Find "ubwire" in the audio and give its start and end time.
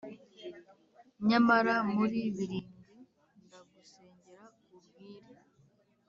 4.75-5.29